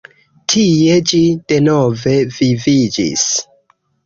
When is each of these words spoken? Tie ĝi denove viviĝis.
Tie 0.53 0.95
ĝi 1.11 1.19
denove 1.53 2.15
viviĝis. 2.39 3.29